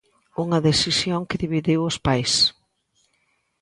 [0.43, 2.33] Unha decisión que dividiu os pais.